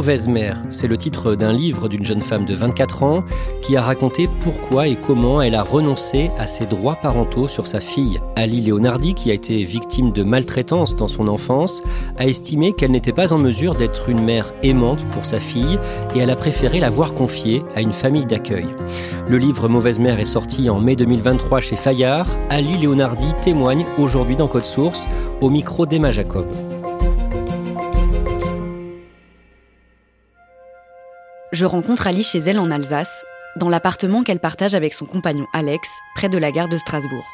Mauvaise 0.00 0.28
mère, 0.28 0.56
c'est 0.70 0.86
le 0.86 0.96
titre 0.96 1.34
d'un 1.34 1.52
livre 1.52 1.86
d'une 1.86 2.06
jeune 2.06 2.22
femme 2.22 2.46
de 2.46 2.54
24 2.54 3.02
ans 3.02 3.22
qui 3.60 3.76
a 3.76 3.82
raconté 3.82 4.30
pourquoi 4.40 4.88
et 4.88 4.96
comment 4.96 5.42
elle 5.42 5.54
a 5.54 5.62
renoncé 5.62 6.30
à 6.38 6.46
ses 6.46 6.64
droits 6.64 6.94
parentaux 6.94 7.48
sur 7.48 7.66
sa 7.66 7.80
fille. 7.80 8.18
Ali 8.34 8.62
Leonardi, 8.62 9.12
qui 9.12 9.30
a 9.30 9.34
été 9.34 9.62
victime 9.62 10.10
de 10.10 10.22
maltraitance 10.22 10.96
dans 10.96 11.06
son 11.06 11.28
enfance, 11.28 11.82
a 12.16 12.26
estimé 12.26 12.72
qu'elle 12.72 12.92
n'était 12.92 13.12
pas 13.12 13.34
en 13.34 13.38
mesure 13.38 13.74
d'être 13.74 14.08
une 14.08 14.22
mère 14.22 14.54
aimante 14.62 15.04
pour 15.10 15.26
sa 15.26 15.38
fille 15.38 15.78
et 16.16 16.20
elle 16.20 16.30
a 16.30 16.36
préféré 16.36 16.80
la 16.80 16.88
voir 16.88 17.12
confiée 17.12 17.62
à 17.76 17.82
une 17.82 17.92
famille 17.92 18.24
d'accueil. 18.24 18.68
Le 19.28 19.36
livre 19.36 19.68
Mauvaise 19.68 19.98
mère 19.98 20.18
est 20.18 20.24
sorti 20.24 20.70
en 20.70 20.80
mai 20.80 20.96
2023 20.96 21.60
chez 21.60 21.76
Fayard. 21.76 22.26
Ali 22.48 22.78
Leonardi 22.78 23.34
témoigne 23.42 23.84
aujourd'hui 23.98 24.36
dans 24.36 24.48
Code 24.48 24.64
Source 24.64 25.06
au 25.42 25.50
micro 25.50 25.84
d'Emma 25.84 26.10
Jacob. 26.10 26.46
Je 31.52 31.66
rencontre 31.66 32.06
Ali 32.06 32.22
chez 32.22 32.38
elle 32.38 32.60
en 32.60 32.70
Alsace, 32.70 33.24
dans 33.56 33.68
l'appartement 33.68 34.22
qu'elle 34.22 34.38
partage 34.38 34.74
avec 34.74 34.94
son 34.94 35.06
compagnon 35.06 35.46
Alex, 35.52 35.88
près 36.14 36.28
de 36.28 36.38
la 36.38 36.52
gare 36.52 36.68
de 36.68 36.78
Strasbourg. 36.78 37.28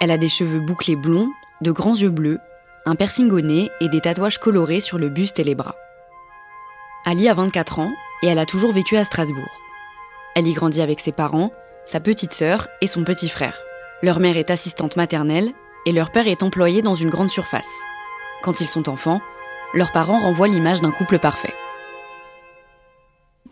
Elle 0.00 0.10
a 0.10 0.18
des 0.18 0.28
cheveux 0.28 0.60
bouclés 0.60 0.96
blonds, 0.96 1.28
de 1.60 1.70
grands 1.70 1.94
yeux 1.94 2.10
bleus, 2.10 2.38
un 2.86 2.94
piercing 2.94 3.30
au 3.30 3.40
nez 3.40 3.70
et 3.80 3.88
des 3.88 4.00
tatouages 4.00 4.38
colorés 4.38 4.80
sur 4.80 4.98
le 4.98 5.08
buste 5.08 5.38
et 5.38 5.44
les 5.44 5.54
bras. 5.54 5.76
Ali 7.04 7.28
a 7.28 7.34
24 7.34 7.80
ans 7.80 7.92
et 8.22 8.28
elle 8.28 8.38
a 8.38 8.46
toujours 8.46 8.72
vécu 8.72 8.96
à 8.96 9.04
Strasbourg. 9.04 9.60
Elle 10.34 10.46
y 10.46 10.54
grandit 10.54 10.80
avec 10.80 11.00
ses 11.00 11.12
parents, 11.12 11.52
sa 11.84 12.00
petite 12.00 12.32
sœur 12.32 12.68
et 12.80 12.86
son 12.86 13.04
petit 13.04 13.28
frère. 13.28 13.62
Leur 14.02 14.20
mère 14.20 14.38
est 14.38 14.50
assistante 14.50 14.96
maternelle 14.96 15.52
et 15.86 15.92
leur 15.92 16.10
père 16.10 16.26
est 16.26 16.42
employé 16.42 16.80
dans 16.80 16.94
une 16.94 17.10
grande 17.10 17.30
surface. 17.30 17.70
Quand 18.42 18.60
ils 18.60 18.68
sont 18.68 18.88
enfants, 18.88 19.20
leurs 19.74 19.92
parents 19.92 20.18
renvoient 20.18 20.48
l'image 20.48 20.80
d'un 20.80 20.90
couple 20.90 21.18
parfait 21.18 21.54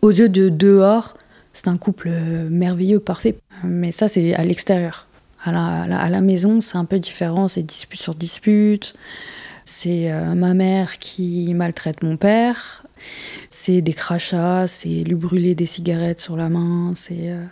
aux 0.03 0.11
yeux 0.11 0.29
de 0.29 0.49
dehors, 0.49 1.15
c'est 1.53 1.69
un 1.69 1.77
couple 1.77 2.09
merveilleux, 2.49 2.99
parfait. 2.99 3.37
Mais 3.63 3.91
ça, 3.91 4.07
c'est 4.07 4.35
à 4.35 4.43
l'extérieur. 4.43 5.07
À 5.45 6.09
la, 6.09 6.21
maison, 6.21 6.61
c'est 6.61 6.77
un 6.77 6.85
peu 6.85 6.99
différent, 6.99 7.47
c'est 7.47 7.63
dispute 7.63 8.01
sur 8.01 8.13
dispute. 8.13 8.95
C'est 9.65 10.11
euh, 10.11 10.35
ma 10.35 10.53
mère 10.53 10.97
qui 10.99 11.53
maltraite 11.53 12.03
mon 12.03 12.17
père. 12.17 12.85
C'est 13.49 13.81
des 13.81 13.93
crachats, 13.93 14.67
c'est 14.67 15.03
lui 15.03 15.15
brûler 15.15 15.55
des 15.55 15.65
cigarettes 15.65 16.19
sur 16.19 16.37
la 16.37 16.49
main, 16.49 16.93
c'est. 16.95 17.29
Euh, 17.31 17.43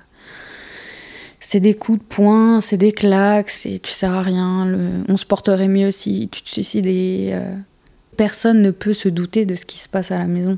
c'est 1.43 1.59
des 1.59 1.73
coups 1.73 1.97
de 1.99 2.03
poing, 2.03 2.61
c'est 2.61 2.77
des 2.77 2.91
claques, 2.91 3.49
c'est 3.49 3.79
tu 3.79 3.91
sers 3.91 4.13
à 4.13 4.21
rien. 4.21 4.75
on 5.07 5.17
se 5.17 5.25
porterait 5.25 5.67
mieux 5.67 5.89
si 5.89 6.29
tu 6.29 6.43
te 6.43 6.49
suicidais. 6.49 7.31
Euh. 7.33 7.55
personne 8.15 8.61
ne 8.61 8.69
peut 8.69 8.93
se 8.93 9.09
douter 9.09 9.45
de 9.45 9.55
ce 9.55 9.65
qui 9.65 9.79
se 9.79 9.89
passe 9.89 10.11
à 10.11 10.19
la 10.19 10.27
maison. 10.27 10.57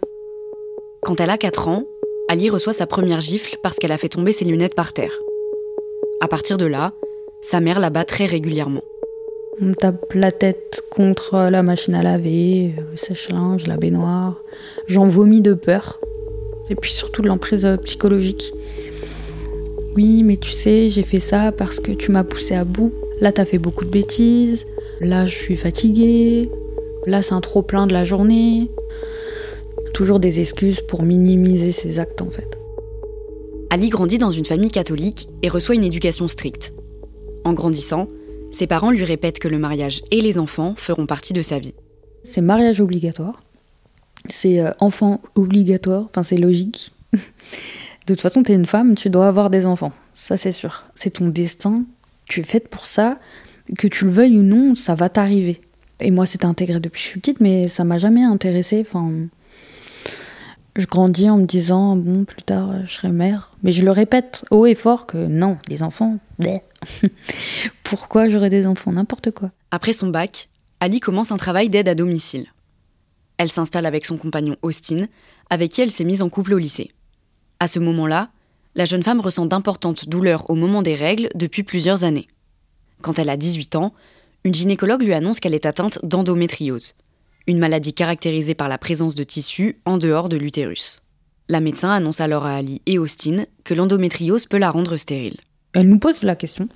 Quand 1.03 1.19
elle 1.19 1.31
a 1.31 1.37
4 1.37 1.67
ans, 1.67 1.83
Ali 2.29 2.49
reçoit 2.49 2.71
sa 2.71 2.87
première 2.87 3.19
gifle 3.19 3.57
parce 3.61 3.75
qu'elle 3.75 3.91
a 3.91 3.97
fait 3.97 4.07
tomber 4.07 4.31
ses 4.31 4.45
lunettes 4.45 4.73
par 4.73 4.93
terre. 4.93 5.19
À 6.21 6.29
partir 6.29 6.57
de 6.57 6.65
là, 6.65 6.93
sa 7.41 7.59
mère 7.59 7.81
la 7.81 7.89
bat 7.89 8.05
très 8.05 8.25
régulièrement. 8.25 8.83
On 9.61 9.73
tape 9.73 10.13
la 10.13 10.31
tête 10.31 10.81
contre 10.89 11.49
la 11.51 11.61
machine 11.61 11.93
à 11.95 12.03
laver, 12.03 12.71
le 12.89 12.95
sèche-linge, 12.95 13.67
la 13.67 13.75
baignoire. 13.75 14.41
J'en 14.87 15.05
vomis 15.05 15.41
de 15.41 15.53
peur. 15.53 15.99
Et 16.69 16.75
puis 16.75 16.91
surtout 16.91 17.21
de 17.21 17.27
l'emprise 17.27 17.67
psychologique. 17.83 18.53
Oui, 19.97 20.23
mais 20.23 20.37
tu 20.37 20.51
sais, 20.51 20.87
j'ai 20.87 21.03
fait 21.03 21.19
ça 21.19 21.51
parce 21.51 21.81
que 21.81 21.91
tu 21.91 22.13
m'as 22.13 22.23
poussé 22.23 22.55
à 22.55 22.63
bout. 22.63 22.93
Là, 23.19 23.33
t'as 23.33 23.43
fait 23.43 23.57
beaucoup 23.57 23.83
de 23.83 23.91
bêtises. 23.91 24.65
Là, 25.01 25.25
je 25.25 25.35
suis 25.35 25.57
fatiguée. 25.57 26.49
Là, 27.07 27.21
c'est 27.21 27.33
un 27.33 27.41
trop 27.41 27.61
plein 27.61 27.87
de 27.87 27.93
la 27.93 28.05
journée 28.05 28.69
toujours 29.93 30.19
des 30.19 30.39
excuses 30.39 30.81
pour 30.81 31.03
minimiser 31.03 31.71
ses 31.71 31.99
actes 31.99 32.21
en 32.21 32.29
fait. 32.29 32.57
Ali 33.69 33.89
grandit 33.89 34.17
dans 34.17 34.31
une 34.31 34.45
famille 34.45 34.71
catholique 34.71 35.29
et 35.41 35.49
reçoit 35.49 35.75
une 35.75 35.83
éducation 35.83 36.27
stricte. 36.27 36.73
En 37.43 37.53
grandissant, 37.53 38.07
ses 38.51 38.67
parents 38.67 38.91
lui 38.91 39.03
répètent 39.03 39.39
que 39.39 39.47
le 39.47 39.57
mariage 39.57 40.01
et 40.11 40.21
les 40.21 40.37
enfants 40.37 40.75
feront 40.77 41.05
partie 41.05 41.33
de 41.33 41.41
sa 41.41 41.59
vie. 41.59 41.73
C'est 42.23 42.41
mariage 42.41 42.81
obligatoire, 42.81 43.41
c'est 44.29 44.59
euh, 44.59 44.71
enfant 44.79 45.21
obligatoire, 45.35 46.05
enfin 46.05 46.23
c'est 46.23 46.37
logique. 46.37 46.93
de 47.13 47.17
toute 48.07 48.21
façon, 48.21 48.43
tu 48.43 48.51
es 48.51 48.55
une 48.55 48.65
femme, 48.65 48.95
tu 48.95 49.09
dois 49.09 49.27
avoir 49.27 49.49
des 49.49 49.65
enfants, 49.65 49.91
ça 50.13 50.37
c'est 50.37 50.51
sûr. 50.51 50.85
C'est 50.95 51.11
ton 51.11 51.27
destin, 51.27 51.83
tu 52.25 52.41
es 52.41 52.43
faite 52.43 52.67
pour 52.67 52.85
ça, 52.85 53.19
que 53.77 53.87
tu 53.87 54.05
le 54.05 54.11
veuilles 54.11 54.37
ou 54.37 54.43
non, 54.43 54.75
ça 54.75 54.95
va 54.95 55.09
t'arriver. 55.09 55.59
Et 55.99 56.11
moi, 56.11 56.25
c'est 56.25 56.45
intégré 56.45 56.79
depuis 56.79 56.99
que 56.99 57.05
je 57.05 57.09
suis 57.09 57.19
petite, 57.19 57.39
mais 57.39 57.67
ça 57.67 57.83
m'a 57.83 57.97
jamais 57.97 58.23
intéressée. 58.23 58.85
Enfin, 58.85 59.11
je 60.75 60.85
grandis 60.85 61.29
en 61.29 61.37
me 61.37 61.45
disant, 61.45 61.95
bon, 61.95 62.25
plus 62.25 62.41
tard, 62.41 62.71
euh, 62.71 62.81
je 62.85 62.93
serai 62.93 63.11
mère. 63.11 63.55
Mais 63.61 63.71
je 63.71 63.85
le 63.85 63.91
répète 63.91 64.43
haut 64.49 64.65
et 64.65 64.75
fort 64.75 65.05
que 65.05 65.17
non, 65.17 65.57
des 65.67 65.83
enfants, 65.83 66.17
Pourquoi 67.83 68.27
j'aurais 68.27 68.49
des 68.49 68.65
enfants? 68.65 68.91
N'importe 68.91 69.31
quoi. 69.31 69.51
Après 69.71 69.93
son 69.93 70.07
bac, 70.07 70.49
Ali 70.79 70.99
commence 70.99 71.31
un 71.31 71.37
travail 71.37 71.69
d'aide 71.69 71.87
à 71.87 71.95
domicile. 71.95 72.47
Elle 73.37 73.51
s'installe 73.51 73.85
avec 73.85 74.05
son 74.05 74.17
compagnon 74.17 74.57
Austin, 74.61 75.05
avec 75.49 75.71
qui 75.71 75.81
elle 75.81 75.91
s'est 75.91 76.03
mise 76.03 76.21
en 76.21 76.29
couple 76.29 76.53
au 76.53 76.57
lycée. 76.57 76.91
À 77.59 77.67
ce 77.67 77.79
moment-là, 77.79 78.29
la 78.75 78.85
jeune 78.85 79.03
femme 79.03 79.21
ressent 79.21 79.45
d'importantes 79.45 80.09
douleurs 80.09 80.49
au 80.49 80.55
moment 80.55 80.81
des 80.81 80.95
règles 80.95 81.29
depuis 81.35 81.63
plusieurs 81.63 82.03
années. 82.03 82.27
Quand 83.01 83.19
elle 83.19 83.29
a 83.29 83.37
18 83.37 83.75
ans, 83.75 83.93
une 84.43 84.53
gynécologue 84.53 85.03
lui 85.03 85.13
annonce 85.13 85.39
qu'elle 85.39 85.53
est 85.53 85.65
atteinte 85.65 85.99
d'endométriose 86.03 86.95
une 87.47 87.59
maladie 87.59 87.93
caractérisée 87.93 88.55
par 88.55 88.67
la 88.67 88.77
présence 88.77 89.15
de 89.15 89.23
tissus 89.23 89.77
en 89.85 89.97
dehors 89.97 90.29
de 90.29 90.37
l'utérus. 90.37 91.01
La 91.49 91.59
médecin 91.59 91.91
annonce 91.91 92.21
alors 92.21 92.45
à 92.45 92.55
Ali 92.55 92.81
et 92.85 92.97
Austin 92.97 93.43
que 93.63 93.73
l'endométriose 93.73 94.45
peut 94.45 94.57
la 94.57 94.71
rendre 94.71 94.95
stérile. 94.97 95.37
Elle 95.73 95.89
nous 95.89 95.99
pose 95.99 96.23
la 96.23 96.35
question 96.35 96.69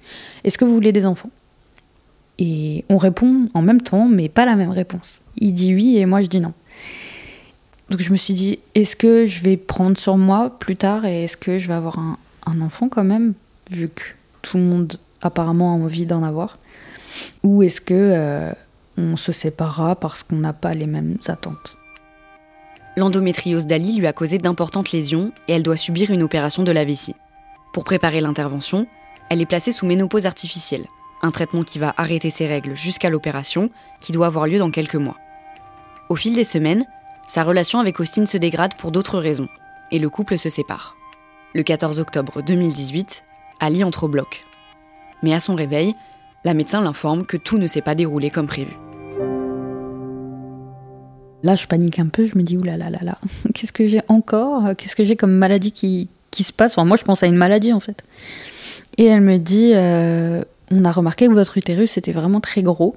est-ce 0.44 0.58
que 0.58 0.66
vous 0.66 0.74
voulez 0.74 0.92
des 0.92 1.06
enfants? 1.06 1.30
Et 2.40 2.84
on 2.90 2.98
répond 2.98 3.50
en 3.54 3.62
même 3.62 3.82
temps, 3.82 4.08
mais 4.08 4.30
pas 4.30 4.46
la 4.46 4.56
même 4.56 4.70
réponse. 4.70 5.22
Il 5.38 5.54
dit 5.54 5.74
oui 5.74 5.98
et 5.98 6.06
moi 6.06 6.22
je 6.22 6.28
dis 6.28 6.42
non. 6.42 6.54
Donc 7.90 8.02
je 8.02 8.12
me 8.12 8.18
suis 8.18 8.34
dit 8.34 8.60
est-ce 8.76 8.96
que 8.96 9.26
je 9.26 9.42
vais 9.42 9.56
prendre 9.56 9.98
sur 9.98 10.18
moi 10.18 10.58
plus 10.60 10.76
tard 10.76 11.06
et 11.06 11.24
est-ce 11.24 11.38
que 11.38 11.58
je 11.58 11.68
vais 11.68 11.74
avoir 11.74 11.98
un, 12.00 12.18
enfant 12.62 12.90
quand 12.90 13.04
même, 13.04 13.34
vu 13.72 13.90
que 13.90 14.04
tout 14.42 14.58
le 14.58 14.64
monde 14.64 15.00
apparemment 15.22 15.72
a 15.72 15.76
envie 15.76 16.06
d'en 16.06 16.24
avoir? 16.24 16.58
Ou 17.44 17.64
est-ce 17.64 17.80
que. 17.80 17.94
Euh, 17.94 18.52
on 18.98 19.18
se 19.18 19.32
séparera 19.32 19.96
parce 19.96 20.24
qu'on 20.24 20.38
n'a 20.38 20.54
pas 20.54 20.74
les 20.74 20.88
mêmes 20.88 21.18
attentes. 21.28 21.78
L'endométriose 22.96 23.68
d'Ali 23.68 23.98
lui 23.98 24.08
a 24.08 24.14
causé 24.14 24.40
d'importantes 24.40 24.92
lésions 24.92 25.32
et 25.48 25.54
elle 25.54 25.64
doit 25.64 25.78
subir 25.78 26.10
une 26.10 26.24
opération 26.24 26.64
de 26.64 26.72
la 26.72 26.84
vessie. 26.84 27.16
Pour 27.74 27.84
préparer 27.84 28.22
l'intervention, 28.22 28.88
elle 29.30 29.42
est 29.42 29.46
placée 29.46 29.72
sous 29.72 29.86
ménopause 29.86 30.26
artificielle, 30.26 30.88
un 31.22 31.32
traitement 31.32 31.62
qui 31.62 31.78
va 31.78 31.94
arrêter 31.98 32.32
ses 32.32 32.48
règles 32.48 32.76
jusqu'à 32.76 33.10
l'opération, 33.10 33.70
qui 34.02 34.14
doit 34.14 34.28
avoir 34.28 34.48
lieu 34.48 34.58
dans 34.58 34.72
quelques 34.72 34.96
mois. 34.96 35.18
Au 36.10 36.16
fil 36.16 36.36
des 36.36 36.44
semaines, 36.44 36.86
Sa 37.28 37.44
relation 37.44 37.80
avec 37.80 38.00
Austin 38.00 38.26
se 38.26 38.38
dégrade 38.38 38.76
pour 38.76 38.92
d'autres 38.92 39.20
raisons, 39.20 39.50
et 39.92 40.00
le 40.00 40.10
couple 40.10 40.38
se 40.38 40.48
sépare. 40.48 40.96
Le 41.54 41.62
14 41.62 42.00
octobre 42.00 42.42
2018, 42.42 43.26
Ali 43.60 43.84
entre 43.84 44.06
au 44.06 44.08
bloc. 44.08 44.46
Mais 45.24 45.34
à 45.34 45.42
son 45.42 45.54
réveil, 45.54 45.94
la 46.46 46.54
médecin 46.54 46.80
l'informe 46.80 47.26
que 47.26 47.36
tout 47.36 47.58
ne 47.58 47.68
s'est 47.68 47.82
pas 47.82 47.96
déroulé 47.96 48.30
comme 48.30 48.48
prévu. 48.48 48.72
Là, 51.44 51.56
je 51.56 51.68
panique 51.68 52.00
un 52.00 52.08
peu, 52.08 52.26
je 52.26 52.38
me 52.38 52.44
dis, 52.44 52.58
oulala, 52.58 52.90
qu'est-ce 53.54 53.72
que 53.72 53.88
j'ai 53.88 54.02
encore? 54.08 54.76
Qu'est-ce 54.76 54.96
que 54.96 55.04
j'ai 55.04 55.16
comme 55.16 55.34
maladie 55.34 55.72
qui, 55.72 56.10
qui 56.32 56.44
se 56.44 56.52
passe? 56.52 56.74
Enfin, 56.74 56.86
Moi, 56.86 56.98
je 56.98 57.04
pense 57.04 57.24
à 57.24 57.28
une 57.28 57.36
maladie, 57.36 57.74
en 57.74 57.80
fait. 57.80 58.04
Et 58.98 59.06
elle 59.06 59.22
me 59.22 59.38
dit, 59.38 59.72
euh, 59.76 60.44
on 60.72 60.84
a 60.84 60.92
remarqué 60.92 61.28
que 61.28 61.34
votre 61.34 61.58
utérus 61.58 61.98
était 61.98 62.12
vraiment 62.12 62.42
très 62.42 62.64
gros. 62.64 62.96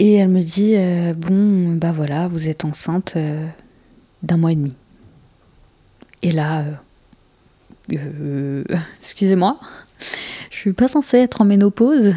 Et 0.00 0.14
elle 0.14 0.28
me 0.28 0.42
dit, 0.42 0.74
euh, 0.74 1.14
bon, 1.14 1.76
bah 1.76 1.92
voilà, 1.92 2.26
vous 2.26 2.48
êtes 2.48 2.64
enceinte 2.64 3.14
euh, 3.16 3.46
d'un 4.24 4.36
mois 4.36 4.50
et 4.52 4.56
demi. 4.56 4.74
Et 6.22 6.32
là, 6.32 6.64
excusez-moi, 9.00 9.58
je 10.50 10.56
suis 10.56 10.72
pas 10.72 10.88
censée 10.88 11.18
être 11.18 11.40
en 11.40 11.44
ménopause. 11.44 12.14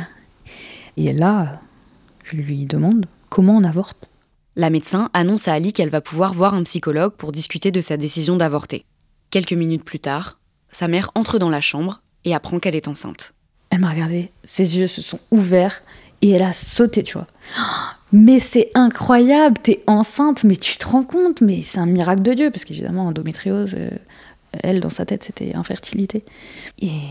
Et 0.95 1.13
là, 1.13 1.61
je 2.23 2.37
lui 2.37 2.65
demande 2.65 3.05
comment 3.29 3.55
on 3.55 3.63
avorte? 3.63 4.09
La 4.59 4.71
médecin 4.71 5.11
annonce 5.13 5.47
à 5.47 5.53
Ali 5.53 5.71
qu'elle 5.71 5.91
va 5.91 6.01
pouvoir 6.01 6.33
voir 6.33 6.55
un 6.55 6.63
psychologue 6.63 7.13
pour 7.13 7.31
discuter 7.31 7.69
de 7.69 7.79
sa 7.79 7.95
décision 7.95 8.37
d'avorter. 8.37 8.85
Quelques 9.29 9.53
minutes 9.53 9.83
plus 9.83 9.99
tard, 9.99 10.39
sa 10.69 10.87
mère 10.87 11.11
entre 11.13 11.37
dans 11.37 11.51
la 11.51 11.61
chambre 11.61 12.01
et 12.25 12.33
apprend 12.33 12.57
qu'elle 12.57 12.73
est 12.73 12.87
enceinte. 12.87 13.35
Elle 13.69 13.81
m'a 13.81 13.91
regardé, 13.91 14.31
ses 14.43 14.79
yeux 14.79 14.87
se 14.87 15.03
sont 15.03 15.19
ouverts 15.29 15.83
et 16.23 16.31
elle 16.31 16.41
a 16.41 16.53
sauté, 16.53 17.03
tu 17.03 17.19
vois. 17.19 17.27
Mais 18.11 18.39
c'est 18.39 18.71
incroyable, 18.73 19.59
t'es 19.61 19.83
enceinte, 19.85 20.43
mais 20.43 20.55
tu 20.55 20.77
te 20.77 20.87
rends 20.87 21.03
compte, 21.03 21.41
mais 21.41 21.61
c'est 21.61 21.79
un 21.79 21.85
miracle 21.85 22.21
de 22.21 22.33
Dieu, 22.33 22.51
parce 22.51 22.63
qu'évidemment, 22.63 23.07
endométriose, 23.07 23.71
euh, 23.75 23.89
elle, 24.53 24.79
dans 24.79 24.89
sa 24.89 25.05
tête, 25.05 25.25
c'était 25.25 25.53
infertilité. 25.55 26.23
Et 26.79 27.01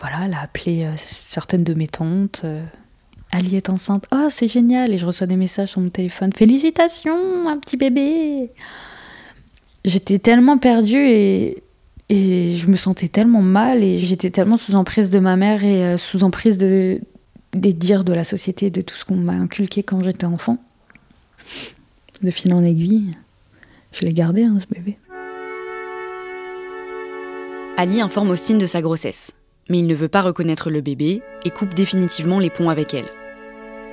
voilà, 0.00 0.24
elle 0.24 0.32
a 0.32 0.40
appelé 0.40 0.84
euh, 0.84 0.94
certaines 1.28 1.62
de 1.62 1.74
mes 1.74 1.88
tantes. 1.88 2.40
Euh, 2.44 2.64
Ali 3.36 3.56
est 3.56 3.68
enceinte. 3.68 4.06
Oh, 4.12 4.28
c'est 4.30 4.48
génial. 4.48 4.94
Et 4.94 4.98
je 4.98 5.06
reçois 5.06 5.26
des 5.26 5.36
messages 5.36 5.70
sur 5.70 5.80
mon 5.80 5.90
téléphone. 5.90 6.32
Félicitations, 6.32 7.46
un 7.48 7.58
petit 7.58 7.76
bébé. 7.76 8.50
J'étais 9.84 10.18
tellement 10.18 10.58
perdue 10.58 11.06
et, 11.06 11.62
je 12.08 12.66
me 12.66 12.76
sentais 12.76 13.08
tellement 13.08 13.42
mal 13.42 13.82
et 13.82 13.98
j'étais 13.98 14.30
tellement 14.30 14.56
sous 14.56 14.74
emprise 14.74 15.10
de 15.10 15.18
ma 15.18 15.36
mère 15.36 15.64
et 15.64 15.84
euh, 15.84 15.96
sous 15.96 16.24
emprise 16.24 16.56
de, 16.56 17.00
des 17.52 17.72
dires 17.72 18.04
de 18.04 18.12
la 18.12 18.24
société, 18.24 18.70
de 18.70 18.80
tout 18.80 18.94
ce 18.94 19.04
qu'on 19.04 19.16
m'a 19.16 19.34
inculqué 19.34 19.82
quand 19.82 20.02
j'étais 20.02 20.24
enfant. 20.24 20.58
De 22.22 22.30
fil 22.30 22.54
en 22.54 22.64
aiguille, 22.64 23.16
je 23.92 24.02
l'ai 24.02 24.12
gardé, 24.12 24.44
hein, 24.44 24.56
ce 24.58 24.66
bébé. 24.66 24.98
Ali 27.76 28.00
informe 28.00 28.30
Austin 28.30 28.56
de 28.56 28.66
sa 28.66 28.80
grossesse 28.80 29.32
mais 29.68 29.78
il 29.78 29.86
ne 29.86 29.94
veut 29.94 30.08
pas 30.08 30.22
reconnaître 30.22 30.70
le 30.70 30.80
bébé 30.80 31.22
et 31.44 31.50
coupe 31.50 31.74
définitivement 31.74 32.38
les 32.38 32.50
ponts 32.50 32.70
avec 32.70 32.94
elle. 32.94 33.08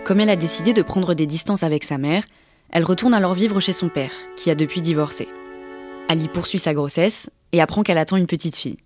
Comme 0.04 0.20
elle 0.20 0.30
a 0.30 0.36
décidé 0.36 0.74
de 0.74 0.82
prendre 0.82 1.14
des 1.14 1.26
distances 1.26 1.64
avec 1.64 1.86
sa 1.86 1.98
mère, 1.98 2.24
elle 2.72 2.84
retourne 2.84 3.14
alors 3.14 3.34
vivre 3.34 3.62
chez 3.62 3.72
son 3.72 3.88
père, 3.88 4.12
qui 4.36 4.52
a 4.52 4.56
depuis 4.56 4.82
divorcé. 4.82 5.30
Ali 6.10 6.28
poursuit 6.28 6.60
sa 6.60 6.74
grossesse 6.74 7.30
et 7.54 7.62
apprend 7.62 7.84
qu'elle 7.84 7.98
attend 7.98 8.18
une 8.18 8.28
petite 8.28 8.58
fille. 8.58 8.78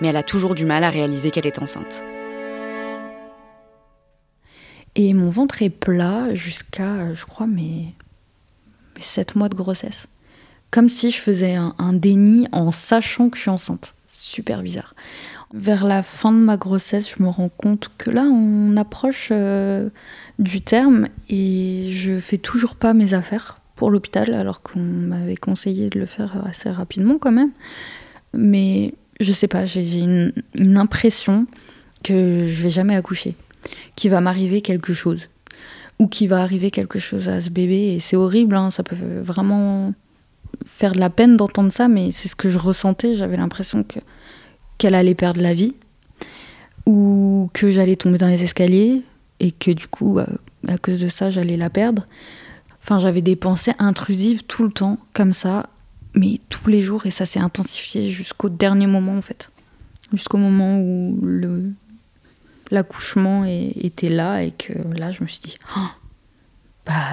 Mais 0.00 0.08
elle 0.08 0.16
a 0.16 0.24
toujours 0.24 0.56
du 0.56 0.64
mal 0.64 0.82
à 0.82 0.90
réaliser 0.90 1.30
qu'elle 1.30 1.46
est 1.46 1.62
enceinte. 1.62 2.02
Et 4.96 5.14
mon 5.14 5.30
ventre 5.30 5.62
est 5.62 5.70
plat 5.70 6.34
jusqu'à, 6.34 7.14
je 7.14 7.24
crois, 7.26 7.46
mes, 7.46 7.94
mes 8.96 9.02
7 9.02 9.36
mois 9.36 9.48
de 9.48 9.54
grossesse. 9.54 10.08
Comme 10.70 10.88
si 10.88 11.10
je 11.10 11.18
faisais 11.18 11.54
un, 11.54 11.92
déni 11.92 12.46
en 12.52 12.70
sachant 12.70 13.28
que 13.28 13.36
je 13.36 13.42
suis 13.42 13.50
enceinte. 13.50 13.94
Super 14.06 14.62
bizarre. 14.62 14.94
Vers 15.52 15.84
la 15.84 16.02
fin 16.04 16.32
de 16.32 16.38
ma 16.38 16.56
grossesse, 16.56 17.14
je 17.16 17.22
me 17.22 17.28
rends 17.28 17.48
compte 17.48 17.90
que 17.98 18.10
là, 18.10 18.22
on 18.22 18.76
approche 18.76 19.30
euh, 19.32 19.90
du 20.38 20.60
terme 20.60 21.08
et 21.28 21.86
je 21.88 22.20
fais 22.20 22.38
toujours 22.38 22.76
pas 22.76 22.94
mes 22.94 23.14
affaires 23.14 23.60
pour 23.74 23.90
l'hôpital, 23.90 24.32
alors 24.34 24.62
qu'on 24.62 24.78
m'avait 24.78 25.36
conseillé 25.36 25.90
de 25.90 25.98
le 25.98 26.06
faire 26.06 26.44
assez 26.46 26.70
rapidement 26.70 27.18
quand 27.18 27.32
même. 27.32 27.50
Mais 28.32 28.94
je 29.18 29.32
sais 29.32 29.48
pas, 29.48 29.64
j'ai 29.64 29.98
une, 29.98 30.32
une, 30.54 30.76
impression 30.76 31.46
que 32.04 32.44
je 32.44 32.62
vais 32.62 32.70
jamais 32.70 32.94
accoucher, 32.94 33.34
qu'il 33.96 34.10
va 34.10 34.20
m'arriver 34.20 34.60
quelque 34.60 34.92
chose, 34.92 35.28
ou 35.98 36.06
qu'il 36.06 36.28
va 36.28 36.42
arriver 36.42 36.70
quelque 36.70 36.98
chose 36.98 37.28
à 37.28 37.40
ce 37.40 37.50
bébé. 37.50 37.94
Et 37.94 38.00
c'est 38.00 38.16
horrible, 38.16 38.54
hein, 38.54 38.70
ça 38.70 38.82
peut 38.82 38.96
vraiment 39.20 39.94
faire 40.66 40.92
de 40.92 41.00
la 41.00 41.10
peine 41.10 41.36
d'entendre 41.36 41.72
ça, 41.72 41.88
mais 41.88 42.12
c'est 42.12 42.28
ce 42.28 42.36
que 42.36 42.48
je 42.48 42.58
ressentais. 42.58 43.14
J'avais 43.14 43.36
l'impression 43.36 43.82
que 43.82 43.98
qu'elle 44.78 44.94
allait 44.94 45.14
perdre 45.14 45.42
la 45.42 45.52
vie 45.52 45.74
ou 46.86 47.50
que 47.52 47.70
j'allais 47.70 47.96
tomber 47.96 48.16
dans 48.16 48.28
les 48.28 48.42
escaliers 48.42 49.02
et 49.38 49.52
que 49.52 49.70
du 49.70 49.88
coup, 49.88 50.18
euh, 50.18 50.26
à 50.66 50.78
cause 50.78 51.00
de 51.00 51.08
ça, 51.08 51.30
j'allais 51.30 51.56
la 51.56 51.70
perdre. 51.70 52.06
Enfin, 52.82 52.98
j'avais 52.98 53.22
des 53.22 53.36
pensées 53.36 53.74
intrusives 53.78 54.44
tout 54.44 54.62
le 54.62 54.70
temps, 54.70 54.98
comme 55.12 55.32
ça, 55.32 55.68
mais 56.14 56.38
tous 56.48 56.68
les 56.68 56.82
jours, 56.82 57.06
et 57.06 57.10
ça 57.10 57.26
s'est 57.26 57.40
intensifié 57.40 58.08
jusqu'au 58.08 58.48
dernier 58.48 58.86
moment, 58.86 59.16
en 59.16 59.22
fait. 59.22 59.50
Jusqu'au 60.12 60.38
moment 60.38 60.80
où 60.80 61.18
l'accouchement 62.70 63.44
était 63.44 64.08
là, 64.08 64.42
et 64.42 64.50
que 64.50 64.72
là, 64.96 65.10
je 65.10 65.22
me 65.22 65.28
suis 65.28 65.40
dit, 65.40 65.56
oh, 65.76 65.80
bah 65.80 65.99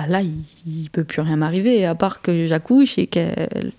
là, 0.08 0.22
il, 0.22 0.44
il 0.66 0.90
peut 0.90 1.04
plus 1.04 1.22
rien 1.22 1.36
m'arriver, 1.36 1.86
à 1.86 1.96
part 1.96 2.22
que 2.22 2.46
j'accouche 2.46 2.98
et 2.98 3.08
qu'elle, 3.08 3.72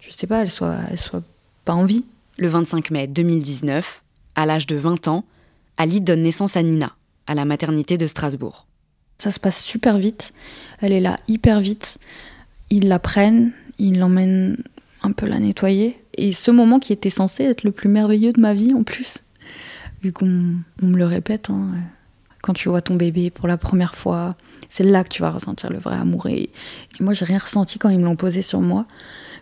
je 0.00 0.10
sais 0.10 0.26
pas, 0.26 0.42
elle 0.42 0.50
soit, 0.50 0.76
elle 0.90 0.98
soit 0.98 1.22
pas 1.64 1.74
en 1.74 1.84
vie. 1.84 2.04
Le 2.38 2.48
25 2.48 2.90
mai 2.90 3.06
2019, 3.06 4.02
à 4.34 4.46
l'âge 4.46 4.66
de 4.66 4.76
20 4.76 5.08
ans, 5.08 5.24
Ali 5.76 6.00
donne 6.00 6.22
naissance 6.22 6.56
à 6.56 6.62
Nina, 6.62 6.92
à 7.26 7.34
la 7.34 7.44
maternité 7.44 7.96
de 7.96 8.06
Strasbourg. 8.06 8.66
Ça 9.18 9.30
se 9.30 9.40
passe 9.40 9.62
super 9.62 9.98
vite. 9.98 10.32
Elle 10.80 10.92
est 10.92 11.00
là 11.00 11.16
hyper 11.28 11.60
vite. 11.60 11.98
Ils 12.70 12.88
la 12.88 12.98
prennent, 12.98 13.52
ils 13.78 13.98
l'emmènent 13.98 14.58
un 15.02 15.12
peu 15.12 15.26
la 15.26 15.38
nettoyer. 15.38 15.96
Et 16.16 16.32
ce 16.32 16.50
moment 16.50 16.78
qui 16.78 16.92
était 16.92 17.10
censé 17.10 17.44
être 17.44 17.64
le 17.64 17.72
plus 17.72 17.88
merveilleux 17.88 18.32
de 18.32 18.40
ma 18.40 18.54
vie 18.54 18.74
en 18.74 18.82
plus, 18.82 19.18
vu 20.02 20.12
qu'on 20.12 20.26
me 20.26 20.96
le 20.96 21.06
répète, 21.06 21.50
hein, 21.50 21.68
quand 22.44 22.52
tu 22.52 22.68
vois 22.68 22.82
ton 22.82 22.94
bébé 22.94 23.30
pour 23.30 23.48
la 23.48 23.56
première 23.56 23.94
fois, 23.94 24.36
c'est 24.68 24.84
là 24.84 25.02
que 25.02 25.08
tu 25.08 25.22
vas 25.22 25.30
ressentir 25.30 25.70
le 25.70 25.78
vrai 25.78 25.94
amour. 25.94 26.26
Et, 26.26 26.50
moi, 27.00 27.14
j'ai 27.14 27.24
rien 27.24 27.38
ressenti 27.38 27.78
quand 27.78 27.88
ils 27.88 27.98
me 27.98 28.04
l'ont 28.04 28.16
posé 28.16 28.42
sur 28.42 28.60
moi, 28.60 28.84